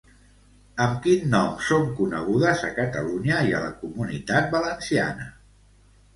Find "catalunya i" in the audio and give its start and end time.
2.79-3.55